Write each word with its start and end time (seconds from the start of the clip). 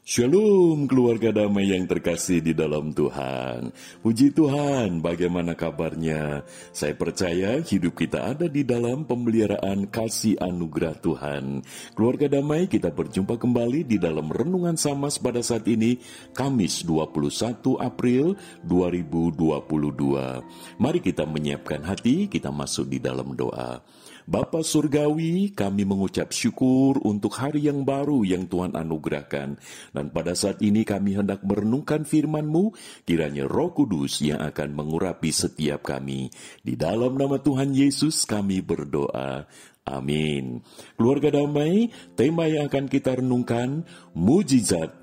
Shalom 0.00 0.88
keluarga 0.88 1.28
damai 1.28 1.76
yang 1.76 1.84
terkasih 1.84 2.40
di 2.40 2.56
dalam 2.56 2.88
Tuhan. 2.88 3.68
Puji 4.00 4.32
Tuhan, 4.32 5.04
bagaimana 5.04 5.52
kabarnya? 5.52 6.40
Saya 6.72 6.96
percaya 6.96 7.60
hidup 7.60 8.00
kita 8.00 8.32
ada 8.32 8.48
di 8.48 8.64
dalam 8.64 9.04
pemeliharaan 9.04 9.92
kasih 9.92 10.40
anugerah 10.40 10.96
Tuhan. 11.04 11.60
Keluarga 11.92 12.32
damai, 12.32 12.64
kita 12.64 12.88
berjumpa 12.88 13.36
kembali 13.36 13.84
di 13.84 14.00
dalam 14.00 14.32
renungan 14.32 14.80
samas 14.80 15.20
pada 15.20 15.44
saat 15.44 15.68
ini, 15.68 16.00
Kamis 16.32 16.80
21 16.88 17.76
April 17.76 18.40
2022. 18.64 20.80
Mari 20.80 20.98
kita 21.04 21.28
menyiapkan 21.28 21.84
hati, 21.84 22.24
kita 22.24 22.48
masuk 22.48 22.88
di 22.88 23.04
dalam 23.04 23.36
doa. 23.36 23.84
Bapa 24.30 24.62
Surgawi, 24.62 25.50
kami 25.50 25.82
mengucap 25.82 26.30
syukur 26.30 27.02
untuk 27.02 27.34
hari 27.34 27.66
yang 27.66 27.82
baru 27.82 28.22
yang 28.22 28.46
Tuhan 28.46 28.78
anugerahkan. 28.78 29.58
Dan 29.90 30.06
pada 30.14 30.38
saat 30.38 30.62
ini 30.62 30.86
kami 30.86 31.18
hendak 31.18 31.42
merenungkan 31.42 32.06
firman-Mu, 32.06 32.70
kiranya 33.02 33.50
roh 33.50 33.74
kudus 33.74 34.22
yang 34.22 34.38
akan 34.38 34.70
mengurapi 34.70 35.34
setiap 35.34 35.82
kami. 35.82 36.30
Di 36.62 36.78
dalam 36.78 37.18
nama 37.18 37.42
Tuhan 37.42 37.74
Yesus 37.74 38.22
kami 38.22 38.62
berdoa. 38.62 39.50
Amin. 39.90 40.62
Keluarga 40.94 41.34
damai, 41.34 41.90
tema 42.14 42.46
yang 42.46 42.70
akan 42.70 42.86
kita 42.86 43.18
renungkan, 43.18 43.82
mujizat, 44.14 44.94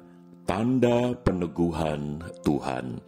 tanda 0.47 1.19
peneguhan 1.19 2.23
Tuhan 2.47 3.03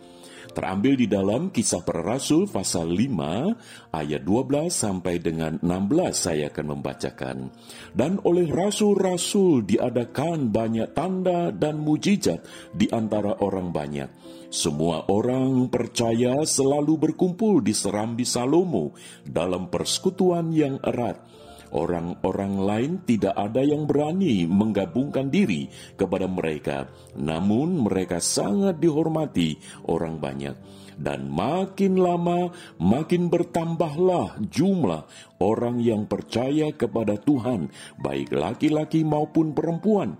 terambil 0.59 0.99
di 0.99 1.07
dalam 1.07 1.55
kisah 1.55 1.79
para 1.87 2.03
rasul 2.03 2.43
pasal 2.51 2.91
5 2.91 3.95
ayat 3.95 4.27
12 4.27 4.67
sampai 4.67 5.23
dengan 5.23 5.55
16 5.63 6.11
saya 6.11 6.51
akan 6.51 6.75
membacakan. 6.75 7.47
Dan 7.95 8.19
oleh 8.27 8.51
rasul-rasul 8.51 9.63
diadakan 9.63 10.51
banyak 10.51 10.91
tanda 10.91 11.55
dan 11.55 11.79
mujizat 11.79 12.43
di 12.75 12.91
antara 12.91 13.39
orang 13.39 13.71
banyak. 13.71 14.11
Semua 14.51 15.07
orang 15.07 15.71
percaya 15.71 16.43
selalu 16.43 17.07
berkumpul 17.07 17.63
di 17.63 17.71
serambi 17.71 18.27
Salomo 18.27 18.91
dalam 19.23 19.71
persekutuan 19.71 20.51
yang 20.51 20.75
erat 20.83 21.38
Orang-orang 21.69 22.53
lain 22.65 22.91
tidak 23.05 23.37
ada 23.37 23.61
yang 23.61 23.85
berani 23.85 24.49
menggabungkan 24.49 25.29
diri 25.29 25.69
kepada 25.93 26.25
mereka, 26.25 26.89
namun 27.13 27.85
mereka 27.85 28.17
sangat 28.17 28.81
dihormati 28.81 29.57
orang 29.85 30.17
banyak. 30.17 30.55
Dan 30.99 31.31
makin 31.31 31.95
lama, 31.95 32.51
makin 32.75 33.31
bertambahlah 33.31 34.35
jumlah 34.51 35.07
orang 35.39 35.79
yang 35.79 36.03
percaya 36.09 36.75
kepada 36.75 37.15
Tuhan, 37.15 37.71
baik 38.01 38.35
laki-laki 38.35 39.07
maupun 39.07 39.55
perempuan 39.55 40.19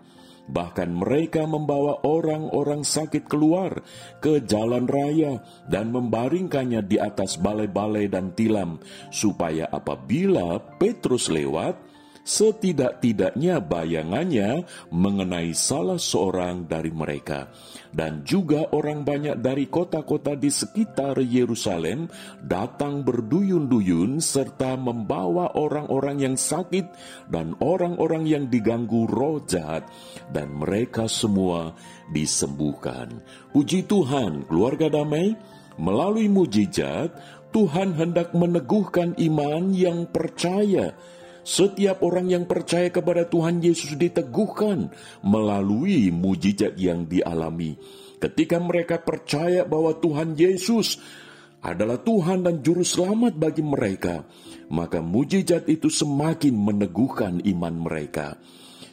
Bahkan 0.50 0.90
mereka 0.90 1.46
membawa 1.46 2.02
orang-orang 2.02 2.82
sakit 2.82 3.30
keluar 3.30 3.86
ke 4.18 4.42
jalan 4.42 4.90
raya 4.90 5.46
dan 5.70 5.94
membaringkannya 5.94 6.82
di 6.90 6.98
atas 6.98 7.38
balai-balai 7.38 8.10
dan 8.10 8.34
tilam, 8.34 8.82
supaya 9.14 9.70
apabila 9.70 10.58
Petrus 10.82 11.30
lewat, 11.30 11.89
setidak-tidaknya 12.30 13.58
bayangannya 13.58 14.62
mengenai 14.94 15.58
salah 15.58 15.98
seorang 15.98 16.70
dari 16.70 16.94
mereka. 16.94 17.50
Dan 17.90 18.22
juga 18.22 18.70
orang 18.70 19.02
banyak 19.02 19.42
dari 19.42 19.66
kota-kota 19.66 20.38
di 20.38 20.54
sekitar 20.54 21.18
Yerusalem 21.26 22.06
datang 22.46 23.02
berduyun-duyun 23.02 24.22
serta 24.22 24.78
membawa 24.78 25.58
orang-orang 25.58 26.22
yang 26.22 26.36
sakit 26.38 26.86
dan 27.34 27.58
orang-orang 27.58 28.30
yang 28.30 28.46
diganggu 28.46 29.10
roh 29.10 29.42
jahat 29.50 29.90
dan 30.30 30.54
mereka 30.54 31.10
semua 31.10 31.74
disembuhkan. 32.14 33.26
Puji 33.50 33.90
Tuhan, 33.90 34.46
keluarga 34.46 34.86
damai, 34.94 35.34
melalui 35.82 36.30
mujizat 36.30 37.10
Tuhan 37.50 37.98
hendak 37.98 38.38
meneguhkan 38.38 39.18
iman 39.18 39.74
yang 39.74 40.06
percaya 40.06 40.94
setiap 41.44 42.04
orang 42.06 42.30
yang 42.30 42.46
percaya 42.46 42.92
kepada 42.92 43.26
Tuhan 43.28 43.64
Yesus 43.64 43.96
diteguhkan 43.96 44.92
melalui 45.24 46.12
mujizat 46.12 46.76
yang 46.78 47.06
dialami. 47.08 47.80
Ketika 48.20 48.60
mereka 48.60 49.00
percaya 49.00 49.64
bahwa 49.64 49.96
Tuhan 49.96 50.36
Yesus 50.36 51.00
adalah 51.60 52.00
Tuhan 52.00 52.44
dan 52.44 52.64
Juru 52.64 52.84
Selamat 52.84 53.36
bagi 53.36 53.64
mereka, 53.64 54.24
maka 54.72 55.04
mujizat 55.04 55.68
itu 55.68 55.92
semakin 55.92 56.56
meneguhkan 56.56 57.44
iman 57.44 57.76
mereka. 57.76 58.40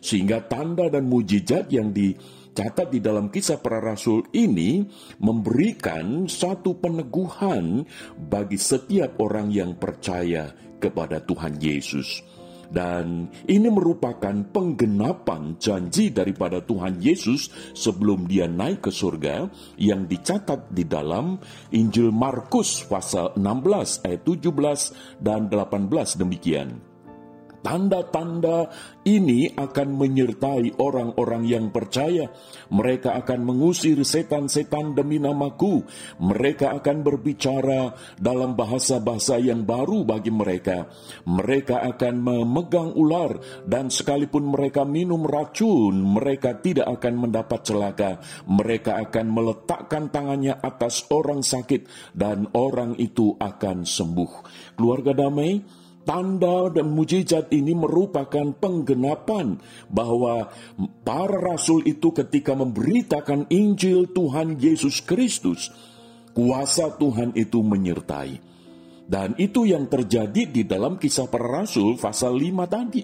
Sehingga 0.02 0.46
tanda 0.46 0.86
dan 0.86 1.10
mujizat 1.10 1.70
yang 1.74 1.90
dicatat 1.90 2.94
di 2.94 3.02
dalam 3.02 3.30
kisah 3.30 3.58
para 3.58 3.82
rasul 3.82 4.22
ini 4.30 4.86
memberikan 5.18 6.30
satu 6.30 6.78
peneguhan 6.78 7.82
bagi 8.14 8.58
setiap 8.58 9.18
orang 9.18 9.50
yang 9.50 9.74
percaya 9.74 10.54
kepada 10.78 11.18
Tuhan 11.22 11.58
Yesus. 11.58 12.35
Dan 12.70 13.30
ini 13.46 13.68
merupakan 13.70 14.34
penggenapan 14.50 15.56
janji 15.60 16.10
daripada 16.10 16.62
Tuhan 16.62 16.98
Yesus 16.98 17.48
sebelum 17.72 18.26
dia 18.26 18.50
naik 18.50 18.88
ke 18.88 18.90
surga 18.90 19.46
yang 19.78 20.06
dicatat 20.06 20.72
di 20.72 20.84
dalam 20.86 21.38
Injil 21.74 22.10
Markus 22.10 22.82
pasal 22.86 23.36
16 23.38 24.06
ayat 24.06 24.20
17 24.24 25.22
dan 25.22 25.46
18 25.50 26.20
demikian. 26.20 26.95
Tanda-tanda 27.66 28.70
ini 29.02 29.50
akan 29.50 29.98
menyertai 29.98 30.78
orang-orang 30.78 31.50
yang 31.50 31.74
percaya. 31.74 32.30
Mereka 32.70 33.18
akan 33.18 33.42
mengusir 33.42 33.98
setan-setan 34.06 34.94
demi 34.94 35.18
namaku. 35.18 35.82
Mereka 36.22 36.78
akan 36.78 37.02
berbicara 37.02 37.90
dalam 38.22 38.54
bahasa-bahasa 38.54 39.42
yang 39.42 39.66
baru 39.66 40.06
bagi 40.06 40.30
mereka. 40.30 40.86
Mereka 41.26 41.82
akan 41.90 42.14
memegang 42.22 42.94
ular 42.94 43.34
dan 43.66 43.90
sekalipun 43.90 44.46
mereka 44.46 44.86
minum 44.86 45.26
racun, 45.26 45.98
mereka 45.98 46.62
tidak 46.62 46.86
akan 46.86 47.18
mendapat 47.18 47.66
celaka. 47.66 48.22
Mereka 48.46 48.94
akan 49.10 49.26
meletakkan 49.26 50.14
tangannya 50.14 50.54
atas 50.54 51.10
orang 51.10 51.42
sakit 51.42 52.14
dan 52.14 52.46
orang 52.54 52.94
itu 53.02 53.34
akan 53.34 53.82
sembuh. 53.82 54.30
Keluarga 54.78 55.26
damai, 55.26 55.82
Tanda 56.06 56.70
dan 56.70 56.94
mujizat 56.94 57.50
ini 57.50 57.74
merupakan 57.74 58.54
penggenapan 58.54 59.58
bahwa 59.90 60.54
para 61.02 61.42
rasul 61.42 61.82
itu 61.82 62.14
ketika 62.14 62.54
memberitakan 62.54 63.50
Injil 63.50 64.06
Tuhan 64.14 64.54
Yesus 64.62 65.02
Kristus, 65.02 65.74
kuasa 66.30 66.94
Tuhan 66.94 67.34
itu 67.34 67.58
menyertai. 67.58 68.38
Dan 69.06 69.34
itu 69.34 69.66
yang 69.66 69.90
terjadi 69.90 70.46
di 70.46 70.62
dalam 70.62 70.94
kisah 70.94 71.26
para 71.26 71.66
rasul 71.66 71.98
pasal 71.98 72.38
5 72.38 72.70
tadi. 72.70 73.02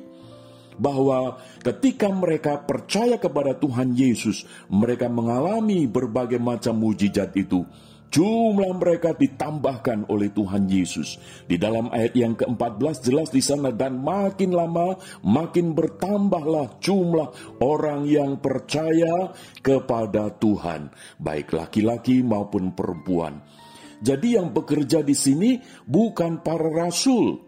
Bahwa 0.79 1.43
ketika 1.61 2.07
mereka 2.09 2.63
percaya 2.63 3.19
kepada 3.19 3.59
Tuhan 3.59 3.99
Yesus, 3.99 4.47
mereka 4.71 5.11
mengalami 5.11 5.91
berbagai 5.91 6.39
macam 6.39 6.79
mujizat 6.79 7.35
itu 7.35 7.67
Jumlah 8.13 8.77
mereka 8.77 9.17
ditambahkan 9.17 10.13
oleh 10.13 10.29
Tuhan 10.37 10.69
Yesus. 10.69 11.17
Di 11.49 11.57
dalam 11.57 11.89
ayat 11.89 12.13
yang 12.13 12.37
ke-14 12.37 13.09
jelas 13.09 13.33
di 13.33 13.41
sana 13.41 13.73
dan 13.73 14.05
makin 14.05 14.53
lama 14.53 15.01
makin 15.25 15.73
bertambahlah 15.73 16.77
jumlah 16.77 17.33
orang 17.65 18.05
yang 18.05 18.37
percaya 18.37 19.33
kepada 19.65 20.29
Tuhan, 20.37 20.93
baik 21.17 21.57
laki-laki 21.57 22.21
maupun 22.21 22.77
perempuan. 22.77 23.41
Jadi 24.05 24.37
yang 24.37 24.53
bekerja 24.53 25.01
di 25.01 25.17
sini 25.17 25.57
bukan 25.89 26.45
para 26.45 26.69
rasul, 26.69 27.41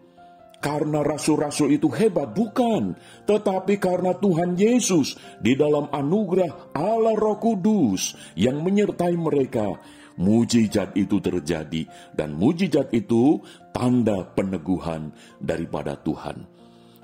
karena 0.65 1.05
rasul-rasul 1.05 1.77
itu 1.77 1.93
hebat, 1.93 2.33
bukan, 2.33 2.97
tetapi 3.29 3.77
karena 3.77 4.17
Tuhan 4.17 4.57
Yesus 4.57 5.13
di 5.37 5.53
dalam 5.53 5.93
anugerah 5.93 6.73
Allah 6.73 7.13
Roh 7.13 7.37
Kudus 7.37 8.17
yang 8.33 8.65
menyertai 8.65 9.13
mereka 9.13 9.77
mujizat 10.15 10.95
itu 10.95 11.19
terjadi 11.19 11.87
dan 12.15 12.35
mujizat 12.35 12.91
itu 12.95 13.39
tanda 13.75 14.23
peneguhan 14.35 15.11
daripada 15.39 15.95
Tuhan. 15.99 16.47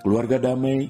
Keluarga 0.02 0.42
damai, 0.42 0.90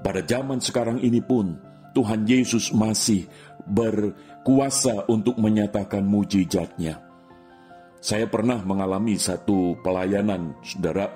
pada 0.00 0.24
zaman 0.24 0.60
sekarang 0.62 0.98
ini 1.02 1.20
pun 1.20 1.58
Tuhan 1.94 2.26
Yesus 2.26 2.74
masih 2.74 3.28
berkuasa 3.68 5.06
untuk 5.08 5.38
menyatakan 5.38 6.02
mujizatnya. 6.04 7.00
Saya 8.04 8.28
pernah 8.28 8.60
mengalami 8.60 9.16
satu 9.16 9.80
pelayanan, 9.80 10.52
saudara, 10.60 11.08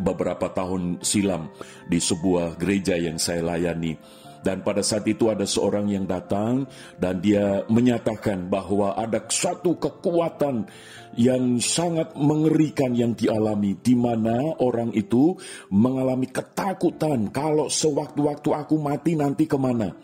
beberapa 0.00 0.52
tahun 0.52 1.00
silam 1.00 1.52
di 1.88 2.00
sebuah 2.00 2.56
gereja 2.60 2.96
yang 2.96 3.20
saya 3.20 3.44
layani 3.44 3.96
dan 4.44 4.60
pada 4.60 4.84
saat 4.84 5.08
itu 5.08 5.32
ada 5.32 5.48
seorang 5.48 5.88
yang 5.88 6.04
datang 6.04 6.68
dan 7.00 7.24
dia 7.24 7.64
menyatakan 7.72 8.52
bahwa 8.52 8.92
ada 8.92 9.24
satu 9.24 9.80
kekuatan 9.80 10.68
yang 11.16 11.56
sangat 11.56 12.12
mengerikan 12.12 12.92
yang 12.92 13.16
dialami 13.16 13.80
di 13.80 13.96
mana 13.96 14.60
orang 14.60 14.92
itu 14.92 15.32
mengalami 15.72 16.28
ketakutan 16.28 17.32
kalau 17.32 17.72
sewaktu-waktu 17.72 18.52
aku 18.52 18.76
mati 18.76 19.16
nanti 19.16 19.48
ke 19.48 19.56
mana. 19.56 19.96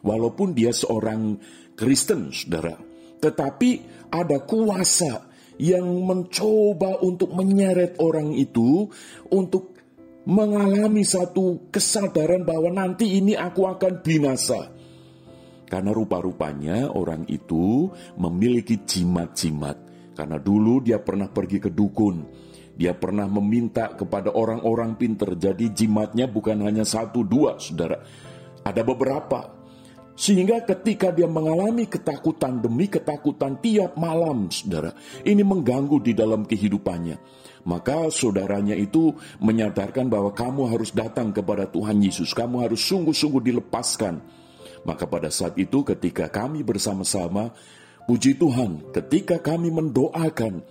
Walaupun 0.00 0.56
dia 0.56 0.72
seorang 0.72 1.36
Kristen, 1.76 2.32
saudara. 2.32 2.78
Tetapi 3.20 3.70
ada 4.14 4.40
kuasa 4.46 5.28
yang 5.60 5.84
mencoba 6.08 7.04
untuk 7.04 7.36
menyeret 7.36 8.00
orang 8.00 8.32
itu 8.32 8.88
untuk 9.28 9.79
mengalami 10.28 11.00
satu 11.06 11.70
kesadaran 11.72 12.44
bahwa 12.44 12.68
nanti 12.68 13.16
ini 13.20 13.32
aku 13.36 13.64
akan 13.64 14.04
binasa. 14.04 14.68
Karena 15.70 15.94
rupa-rupanya 15.94 16.90
orang 16.90 17.24
itu 17.30 17.88
memiliki 18.18 18.82
jimat-jimat. 18.82 19.78
Karena 20.18 20.36
dulu 20.36 20.82
dia 20.82 20.98
pernah 20.98 21.30
pergi 21.30 21.62
ke 21.62 21.70
dukun. 21.70 22.26
Dia 22.74 22.96
pernah 22.96 23.30
meminta 23.30 23.94
kepada 23.94 24.34
orang-orang 24.34 24.98
pinter. 24.98 25.38
Jadi 25.38 25.70
jimatnya 25.70 26.26
bukan 26.26 26.66
hanya 26.66 26.82
satu 26.82 27.22
dua, 27.22 27.60
saudara. 27.62 28.02
Ada 28.66 28.82
beberapa. 28.82 29.60
Sehingga 30.18 30.60
ketika 30.66 31.14
dia 31.14 31.30
mengalami 31.30 31.88
ketakutan 31.88 32.60
demi 32.60 32.90
ketakutan 32.90 33.56
tiap 33.62 33.96
malam, 33.96 34.52
saudara, 34.52 34.92
ini 35.24 35.40
mengganggu 35.40 35.96
di 36.02 36.12
dalam 36.12 36.44
kehidupannya. 36.44 37.16
Maka 37.64 38.08
saudaranya 38.08 38.72
itu 38.72 39.12
menyadarkan 39.42 40.08
bahwa 40.08 40.32
kamu 40.32 40.70
harus 40.70 40.90
datang 40.90 41.32
kepada 41.34 41.68
Tuhan 41.68 42.00
Yesus, 42.00 42.32
kamu 42.32 42.64
harus 42.64 42.80
sungguh-sungguh 42.84 43.42
dilepaskan. 43.52 44.20
Maka 44.84 45.04
pada 45.04 45.28
saat 45.28 45.60
itu 45.60 45.84
ketika 45.84 46.32
kami 46.32 46.64
bersama-sama, 46.64 47.52
puji 48.08 48.40
Tuhan, 48.40 48.92
ketika 48.96 49.36
kami 49.40 49.68
mendoakan, 49.68 50.64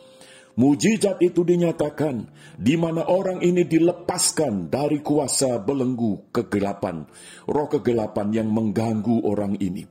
Mujizat 0.59 1.23
itu 1.23 1.47
dinyatakan 1.47 2.27
di 2.59 2.75
mana 2.75 3.07
orang 3.07 3.39
ini 3.39 3.63
dilepaskan 3.63 4.67
dari 4.67 4.99
kuasa 4.99 5.55
belenggu 5.55 6.35
kegelapan, 6.35 7.07
roh 7.47 7.71
kegelapan 7.71 8.27
yang 8.35 8.51
mengganggu 8.51 9.23
orang 9.23 9.55
ini. 9.63 9.87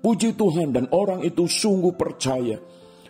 Puji 0.00 0.32
Tuhan 0.32 0.72
dan 0.72 0.88
orang 0.96 1.20
itu 1.28 1.44
sungguh 1.44 1.92
percaya. 1.92 2.56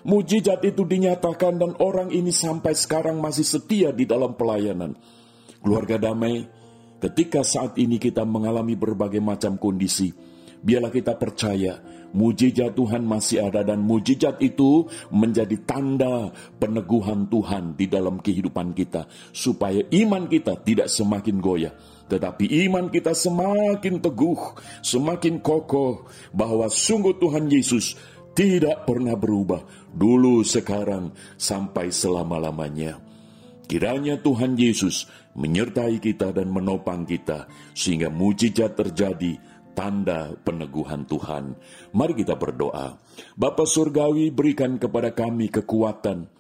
Mujizat 0.09 0.65
itu 0.65 0.89
dinyatakan 0.89 1.61
dan 1.61 1.77
orang 1.85 2.09
ini 2.09 2.33
sampai 2.33 2.73
sekarang 2.73 3.21
masih 3.21 3.45
setia 3.45 3.93
di 3.93 4.09
dalam 4.09 4.33
pelayanan. 4.41 4.97
Keluarga 5.61 6.01
damai, 6.01 6.49
ketika 6.97 7.45
saat 7.45 7.77
ini 7.77 8.01
kita 8.01 8.25
mengalami 8.25 8.73
berbagai 8.73 9.21
macam 9.21 9.61
kondisi, 9.61 10.09
biarlah 10.65 10.89
kita 10.89 11.13
percaya 11.13 11.77
Mujizat 12.09 12.73
Tuhan 12.73 13.05
masih 13.05 13.53
ada 13.53 13.61
dan 13.61 13.85
mujizat 13.85 14.41
itu 14.41 14.89
menjadi 15.13 15.61
tanda 15.69 16.33
peneguhan 16.57 17.29
Tuhan 17.29 17.77
di 17.77 17.85
dalam 17.85 18.25
kehidupan 18.25 18.73
kita 18.73 19.05
supaya 19.29 19.85
iman 19.93 20.25
kita 20.25 20.57
tidak 20.65 20.89
semakin 20.89 21.37
goyah 21.37 21.77
tetapi 22.09 22.49
iman 22.65 22.89
kita 22.89 23.13
semakin 23.13 24.01
teguh, 24.01 24.41
semakin 24.81 25.45
kokoh 25.45 26.09
bahwa 26.33 26.73
sungguh 26.73 27.21
Tuhan 27.21 27.53
Yesus 27.53 28.01
tidak 28.39 28.87
pernah 28.87 29.19
berubah 29.19 29.67
dulu, 29.91 30.47
sekarang, 30.47 31.11
sampai 31.35 31.91
selama-lamanya. 31.91 33.03
Kiranya 33.67 34.23
Tuhan 34.23 34.55
Yesus 34.55 35.11
menyertai 35.35 35.99
kita 35.99 36.31
dan 36.31 36.47
menopang 36.47 37.03
kita 37.03 37.51
sehingga 37.75 38.15
mujizat 38.15 38.79
terjadi 38.79 39.43
tanda 39.75 40.39
peneguhan 40.47 41.03
Tuhan. 41.03 41.59
Mari 41.91 42.15
kita 42.23 42.39
berdoa. 42.39 43.03
Bapa 43.35 43.67
Surgawi 43.67 44.31
berikan 44.31 44.79
kepada 44.79 45.11
kami 45.11 45.51
kekuatan, 45.51 46.31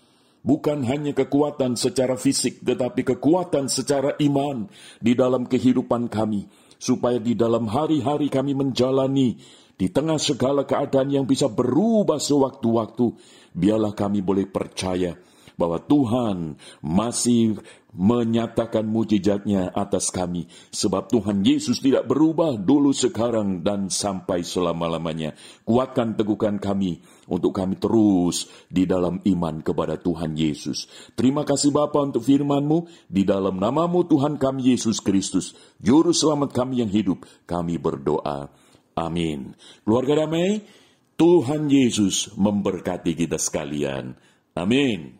bukan 0.46 0.78
hanya 0.86 1.10
kekuatan 1.18 1.74
secara 1.74 2.14
fisik, 2.14 2.62
tetapi 2.62 3.02
kekuatan 3.02 3.66
secara 3.66 4.14
iman 4.22 4.70
di 5.02 5.18
dalam 5.18 5.50
kehidupan 5.50 6.06
kami, 6.06 6.46
supaya 6.78 7.18
di 7.18 7.34
dalam 7.34 7.66
hari-hari 7.66 8.30
kami 8.30 8.54
menjalani 8.54 9.34
di 9.78 9.86
tengah 9.94 10.18
segala 10.18 10.66
keadaan 10.66 11.14
yang 11.14 11.22
bisa 11.24 11.46
berubah 11.46 12.18
sewaktu-waktu, 12.18 13.14
biarlah 13.54 13.94
kami 13.94 14.26
boleh 14.26 14.50
percaya 14.50 15.14
bahwa 15.58 15.82
Tuhan 15.82 16.54
masih 16.82 17.58
menyatakan 17.90 18.86
mujizatnya 18.86 19.74
atas 19.74 20.14
kami. 20.14 20.46
Sebab 20.70 21.10
Tuhan 21.10 21.42
Yesus 21.42 21.82
tidak 21.82 22.06
berubah 22.06 22.54
dulu, 22.54 22.94
sekarang, 22.94 23.66
dan 23.66 23.90
sampai 23.90 24.46
selama-lamanya. 24.46 25.34
Kuatkan 25.66 26.14
teguhkan 26.14 26.62
kami 26.62 27.02
untuk 27.26 27.58
kami 27.58 27.74
terus 27.74 28.46
di 28.70 28.86
dalam 28.86 29.18
iman 29.26 29.58
kepada 29.58 29.98
Tuhan 29.98 30.38
Yesus. 30.38 30.86
Terima 31.18 31.42
kasih 31.42 31.74
Bapa 31.74 32.06
untuk 32.06 32.22
firman-Mu. 32.22 32.86
Di 33.10 33.26
dalam 33.26 33.58
namamu 33.58 34.06
Tuhan 34.06 34.38
kami 34.38 34.78
Yesus 34.78 35.02
Kristus. 35.02 35.58
Juru 35.82 36.14
selamat 36.14 36.54
kami 36.54 36.86
yang 36.86 36.90
hidup. 36.94 37.26
Kami 37.50 37.82
berdoa. 37.82 38.67
Amin. 38.98 39.54
Keluarga 39.86 40.26
damai, 40.26 40.58
Tuhan 41.14 41.70
Yesus 41.70 42.34
memberkati 42.34 43.14
kita 43.14 43.38
sekalian. 43.38 44.18
Amin. 44.58 45.17